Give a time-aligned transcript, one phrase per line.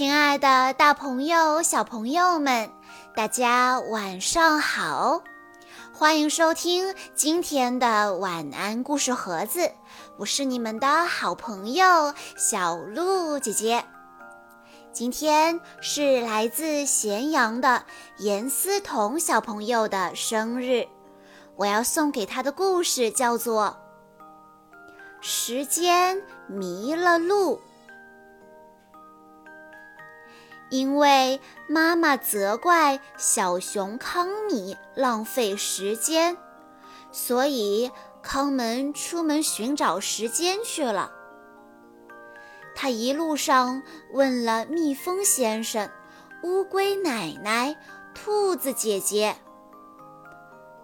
[0.00, 2.70] 亲爱的，大朋友、小朋友们，
[3.14, 5.22] 大家晚上好！
[5.92, 9.70] 欢迎收听今天的晚安故事盒子，
[10.16, 13.84] 我是你们的好朋友小鹿姐姐。
[14.90, 17.84] 今天是来自咸阳的
[18.16, 20.88] 严思彤小朋友的生日，
[21.56, 23.76] 我要送给他的故事叫做
[25.20, 27.56] 《时间迷了路》。
[30.70, 36.36] 因为妈妈责怪小熊康米浪费时间，
[37.10, 37.90] 所以
[38.22, 41.10] 康门出门寻找时间去了。
[42.74, 45.90] 他一路上问了蜜蜂先生、
[46.44, 47.76] 乌龟奶奶、
[48.14, 49.36] 兔子姐姐：“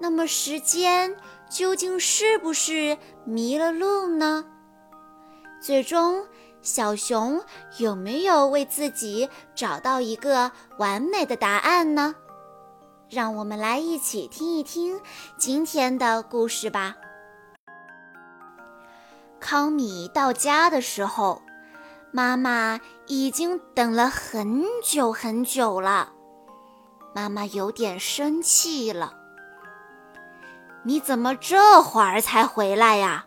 [0.00, 1.14] 那么时间
[1.50, 2.96] 究竟是不是
[3.26, 4.46] 迷了路呢？”
[5.60, 6.26] 最终。
[6.64, 7.44] 小熊
[7.76, 12.14] 有没有为自己找到一个完美的答案呢？
[13.10, 14.98] 让我们来一起听一听
[15.36, 16.96] 今天的故事吧。
[19.38, 21.42] 康米到家的时候，
[22.10, 26.12] 妈妈已经等了很久很久了。
[27.14, 29.12] 妈妈有点生气了
[30.82, 33.26] ：“你怎么这会儿才回来呀，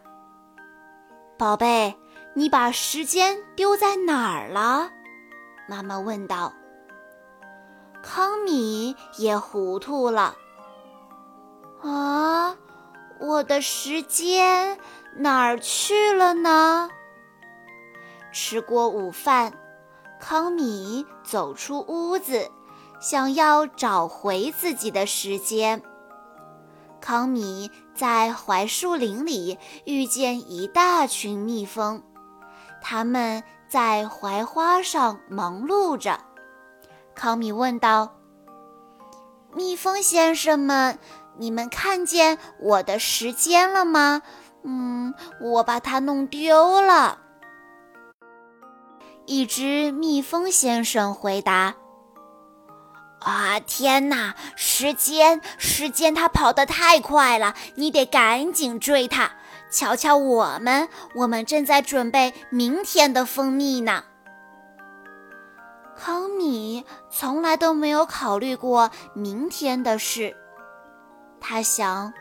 [1.37, 1.95] 宝贝？”
[2.37, 4.91] 你把时间丢在哪儿了？
[5.67, 6.53] 妈妈问道。
[8.03, 10.35] 康米也糊涂了。
[11.81, 12.55] 啊，
[13.19, 14.77] 我的时间
[15.15, 16.91] 哪儿去了呢？
[18.31, 19.51] 吃过午饭，
[20.19, 22.51] 康米走出屋子，
[23.01, 25.81] 想要找回自己的时间。
[27.01, 32.03] 康米在槐树林里遇见一大群蜜蜂。
[32.81, 36.19] 他们在槐花上忙碌着。
[37.15, 38.15] 康米问道
[39.53, 40.99] ：“蜜蜂先生们，
[41.37, 44.21] 你们看见我的时间了吗
[44.63, 47.19] ？”“嗯，我把它弄丢了。”
[49.25, 51.75] 一只蜜蜂先生回答
[53.19, 54.35] ：“啊，天哪！
[54.55, 59.31] 时间，时间，它跑得太快了，你得赶紧追它。”
[59.69, 64.03] 瞧瞧，我们，我们正在准备明天的蜂蜜呢。
[65.95, 70.35] 康米从来都没有考虑过明天的事。
[71.39, 72.13] 他想，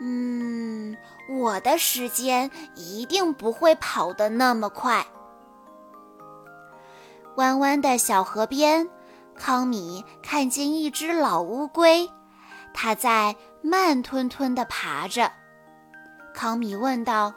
[0.00, 0.96] 嗯，
[1.28, 5.06] 我的时间一定不会跑得那么快。
[7.36, 8.88] 弯弯的小河边，
[9.36, 12.10] 康米看见一只老乌龟，
[12.72, 15.30] 它在慢吞吞地爬着。
[16.34, 17.32] 康米问道：“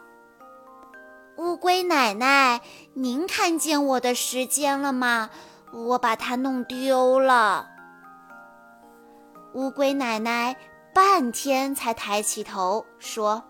[1.37, 2.61] 乌龟奶奶，
[2.95, 5.29] 您看见我的时间了吗？
[5.71, 7.67] 我把它弄丢了。”
[9.53, 10.57] 乌龟奶奶
[10.95, 13.43] 半天才抬起头说：“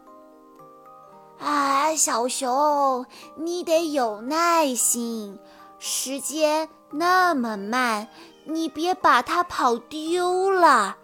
[1.39, 3.05] 啊，小熊，
[3.37, 5.39] 你得有耐心，
[5.79, 8.09] 时间那么慢，
[8.43, 10.97] 你别把它跑丢了。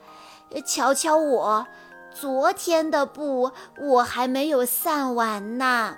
[0.66, 1.66] 瞧瞧我。”
[2.14, 5.98] 昨天的布我还没有散完呢。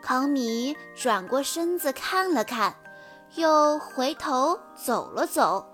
[0.00, 2.76] 康米转过身子看了看，
[3.34, 5.66] 又回头走了走，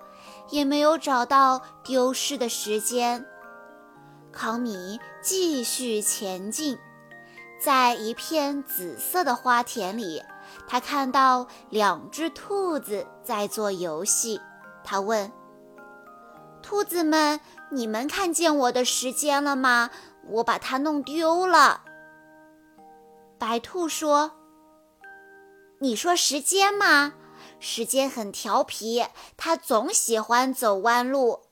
[0.51, 3.25] 也没有找到丢失的时间。
[4.33, 6.79] 康米继续前进，
[7.61, 10.23] 在一片紫色的花田里，
[10.67, 14.41] 他看到两只兔子在做游戏。
[14.83, 15.31] 他问。
[16.61, 17.39] 兔子们，
[17.71, 19.91] 你们看见我的时间了吗？
[20.29, 21.83] 我把它弄丢了。
[23.39, 24.33] 白兔说
[25.81, 27.15] ：“你说时间吗？
[27.61, 29.05] 时间很调皮，
[29.37, 31.43] 它总喜欢走弯路。”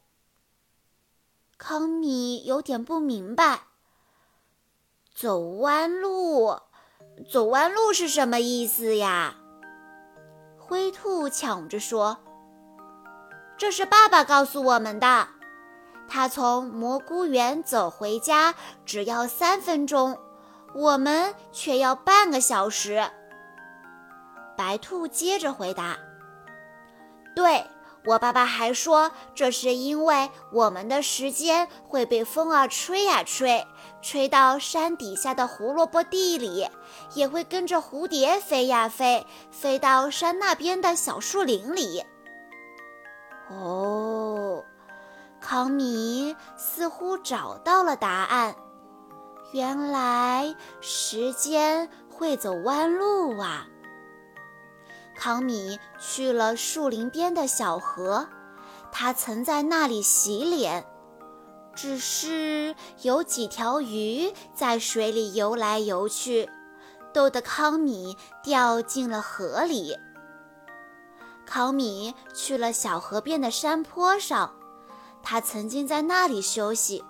[1.59, 3.65] 康米有点不明白
[5.15, 6.59] ，“走弯路，
[7.31, 9.37] 走弯路是什么意思呀？”
[10.59, 12.19] 灰兔抢着说。
[13.59, 15.29] 这是爸爸告诉我们的。
[16.15, 18.55] 他从蘑菇园走回家
[18.85, 20.19] 只要三分钟，
[20.75, 23.03] 我们却要半个小时。
[24.55, 25.97] 白兔接着回答
[27.35, 27.65] ：“对
[28.05, 33.67] 我爸爸还说，这是因为我们的时间会被风儿吹呀吹，
[34.03, 36.69] 吹到山底下的胡萝卜地里，
[37.15, 42.05] 也会跟着蝴蝶飞呀飞，飞到山那边的小树林里。”
[43.49, 44.63] 哦，
[45.43, 48.55] 康米似乎找到了答案。
[49.53, 53.67] 原来时间会走弯路啊！
[55.15, 58.27] 康米去了树林边的小河，
[58.91, 60.87] 他曾在那里洗脸，
[61.75, 66.49] 只是有几条鱼在水里游来游去，
[67.13, 69.95] 逗得康米掉进了河里。
[71.45, 74.55] 康米去了小河边的山坡上，
[75.23, 77.05] 他曾经在那里休息。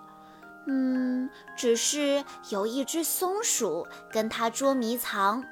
[0.66, 5.44] 嗯，只是有一只松鼠跟他捉迷藏，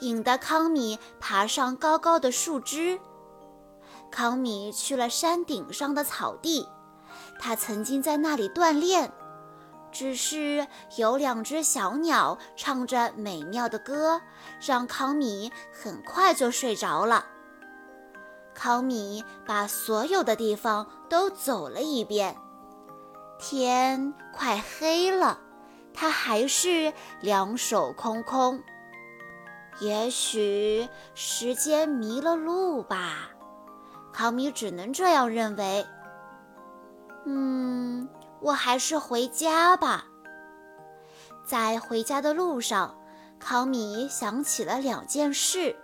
[0.00, 2.98] 引得康米爬上高高的树枝。
[4.10, 6.68] 康米去了山顶上的草地，
[7.38, 9.12] 他曾经在那里锻炼，
[9.92, 10.66] 只是
[10.96, 14.20] 有两只小鸟唱着美妙的歌，
[14.60, 17.24] 让康米很快就睡着了。
[18.58, 22.34] 康米把所有的地方都走了一遍。
[23.38, 25.38] 天快黑了，
[25.92, 28.60] 他还是两手空空。
[29.78, 33.28] 也许时间迷了路吧，
[34.10, 35.86] 康米只能这样认为。
[37.26, 38.08] 嗯，
[38.40, 40.06] 我还是回家吧。
[41.44, 42.96] 在回家的路上，
[43.38, 45.76] 康米想起了两件事。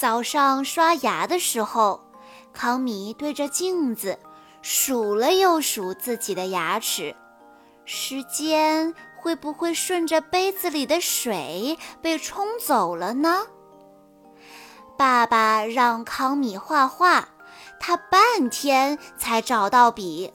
[0.00, 2.00] 早上刷牙的时候，
[2.54, 4.18] 康米对着镜子。
[4.62, 7.14] 数了又数自己的牙齿，
[7.84, 13.42] 时间会不会顺着杯子里的水被冲走了呢？
[14.96, 17.28] 爸爸让康米画画，
[17.78, 20.32] 他半天才找到笔，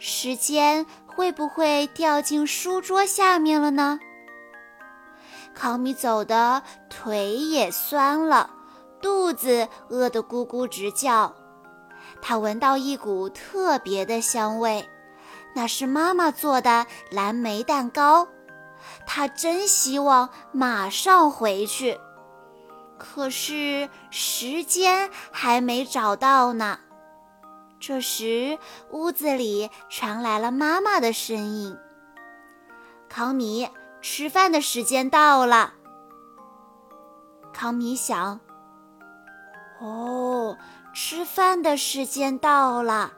[0.00, 4.00] 时间会不会掉进书桌下面了呢？
[5.54, 8.50] 康米走的腿也酸了，
[9.00, 11.34] 肚子饿得咕咕直叫。
[12.20, 14.88] 他闻到一股特别的香味，
[15.54, 18.28] 那是妈妈做的蓝莓蛋糕。
[19.06, 21.98] 他真希望马上回去，
[22.96, 26.78] 可是时间还没找到呢。
[27.80, 28.58] 这时，
[28.90, 31.76] 屋子里传来了妈妈的声音
[33.08, 33.68] ：“康米，
[34.00, 35.74] 吃饭的时间到了。”
[37.54, 38.40] 康米想
[39.80, 40.56] ：“哦。”
[40.94, 43.12] 吃饭的时间到了，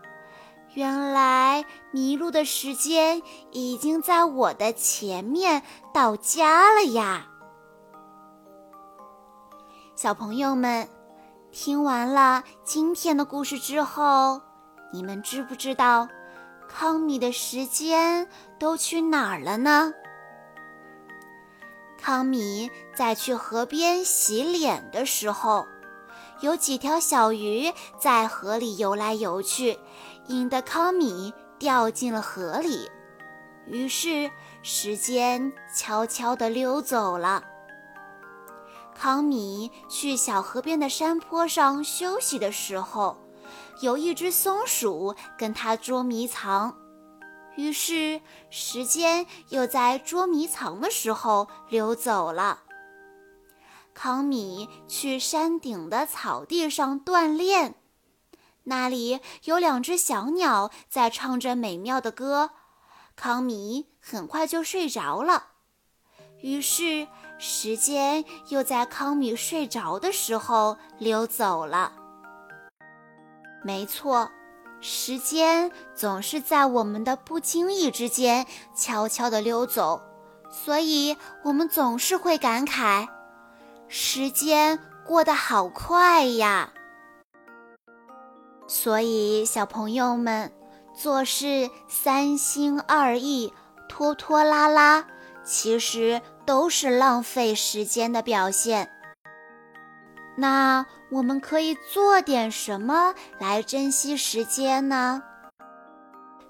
[0.75, 3.23] 原来迷路的时间
[3.53, 5.63] 已经在我的前面
[5.95, 7.27] 到家了呀！
[9.97, 10.87] 小朋友们，
[11.51, 14.43] 听完了今天的故事之后，
[14.93, 16.07] 你们知不知道
[16.69, 18.29] 康米的时间
[18.59, 19.95] 都去哪儿了呢？
[21.99, 25.67] 康米在去河边洗脸的时候。
[26.41, 29.79] 有几条小鱼在河里游来游去，
[30.29, 32.91] 引得康米掉进了河里。
[33.67, 34.31] 于是
[34.63, 37.45] 时间悄悄地溜走了。
[38.95, 43.17] 康米去小河边的山坡上休息的时候，
[43.81, 46.75] 有一只松鼠跟他捉迷藏。
[47.57, 52.61] 于是时间又在捉迷藏的时候溜走了。
[54.03, 57.75] 康米去山顶的草地上锻炼，
[58.63, 62.53] 那里有两只小鸟在唱着美妙的歌。
[63.15, 65.49] 康米很快就睡着了，
[66.41, 67.07] 于是
[67.39, 71.93] 时间又在康米睡着的时候溜走了。
[73.63, 74.31] 没错，
[74.81, 80.01] 时间总是在我们的不经意之间悄悄地溜走，
[80.51, 83.07] 所以我们总是会感慨。
[83.93, 86.73] 时间过得好快呀，
[88.69, 90.53] 所以小朋友们
[90.95, 93.53] 做事三心二意、
[93.89, 95.05] 拖拖拉拉，
[95.43, 98.89] 其实都是浪费时间的表现。
[100.37, 105.21] 那我们可以做点什么来珍惜时间呢？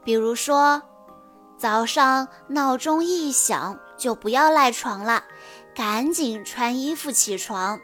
[0.05, 0.83] 比如说，
[1.57, 5.25] 早上闹钟一响就不要赖床了。
[5.75, 7.81] 赶紧穿衣服起床，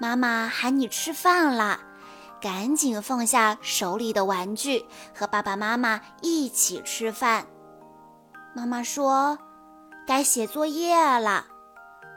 [0.00, 1.80] 妈妈喊你吃饭啦！
[2.40, 7.46] 赶紧放下手里的玩具，和爸爸妈妈一起吃饭。
[8.54, 9.38] 妈妈说
[10.06, 11.46] ：“该写作业了，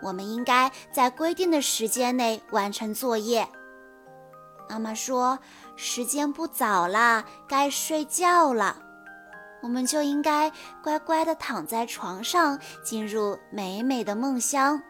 [0.01, 3.47] 我们应该在规定的时间内完成作业。”
[4.69, 5.39] 妈妈说
[5.77, 8.83] ：“时间不早了，该睡觉了。”
[9.67, 10.49] 我们就应该
[10.81, 14.81] 乖乖地躺在床上，进入美美的梦乡。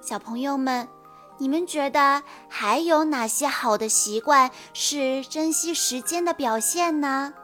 [0.00, 0.88] 小朋友们，
[1.36, 7.34] 你们觉得还有哪些好的习惯是珍惜时间的表现呢？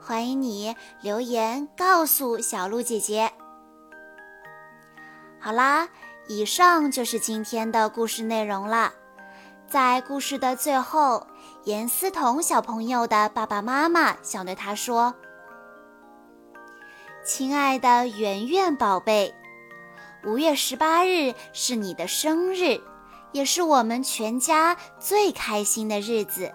[0.00, 3.30] 欢迎你留言告诉小鹿姐姐。
[5.38, 5.86] 好啦，
[6.28, 8.90] 以上就是今天的故事内容了。
[9.68, 11.26] 在故事的最后，
[11.64, 15.14] 严思彤小朋友的爸爸妈妈想对他说
[17.24, 19.34] ：“亲爱的圆圆宝贝，
[20.26, 22.78] 五月十八日是你的生日，
[23.32, 26.52] 也是我们全家最开心的日子。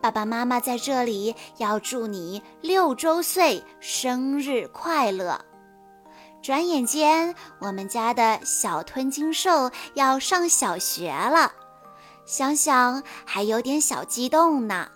[0.00, 5.44] 爸爸妈妈在这里要祝你六周岁生日快乐。”
[6.40, 11.52] 转眼间，我们家的小吞金兽要上小学了，
[12.24, 14.88] 想想还有点小激动呢。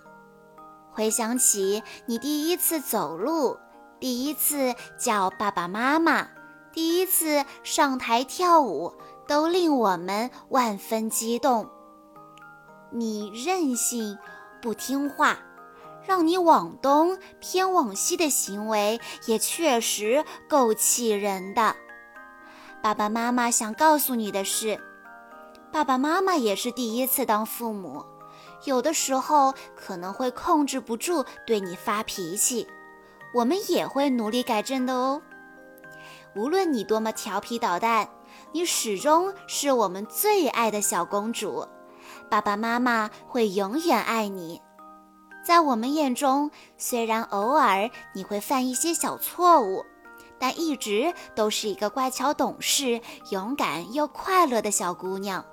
[0.89, 3.59] 回想起你第一次走路，
[3.99, 6.27] 第一次叫爸爸妈妈，
[6.71, 8.93] 第一次上台跳舞，
[9.27, 11.69] 都令我们万分激动。
[12.91, 14.17] 你任性，
[14.61, 15.39] 不听话。
[16.07, 21.75] 让你往东偏往西的行为也确实够气人的。
[22.79, 24.79] 爸爸妈妈想告诉你的是，
[25.71, 28.05] 爸爸妈妈也是第一次当父母，
[28.65, 32.67] 有的时候可能会控制不住对你发脾气，
[33.35, 35.21] 我们也会努力改正的哦。
[36.37, 38.07] 无论你多么调皮捣蛋，
[38.53, 41.67] 你始终是我们最爱的小公主，
[42.29, 44.61] 爸爸妈妈会永远爱你。
[45.45, 49.85] 在我们眼中，虽然偶尔你会犯一些小错误，
[50.39, 53.01] 但一直都是一个乖巧懂事、
[53.31, 55.43] 勇敢又快乐的小姑娘。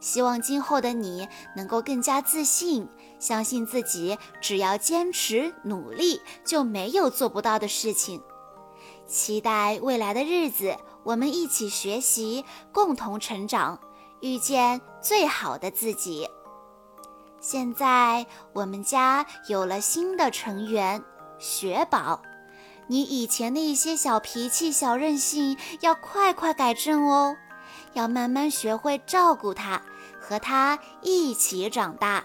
[0.00, 2.88] 希望今后的你能够更加自信，
[3.22, 8.20] 相信自己，只要坚持努力，就没有做不到的事情。
[9.06, 13.78] 期待未来的日子，我们一起学习，共同成长，
[14.20, 16.28] 遇见最好的自己。
[17.38, 21.00] 现在我们家有了新的成员
[21.38, 22.20] 雪宝，
[22.88, 27.36] 你以前的一些小脾气、小任性要快快改正哦，
[27.92, 29.80] 要慢慢学会照顾他，
[30.20, 32.24] 和他一起长大。